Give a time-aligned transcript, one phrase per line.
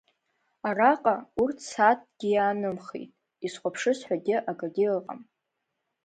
[0.67, 3.11] Араҟа, урҭ сааҭкгьы иаанымхеит,
[3.45, 5.21] изхәаԥшыз ҳәагьы акагьы ыҟам.